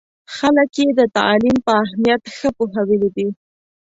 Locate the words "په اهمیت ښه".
1.65-2.49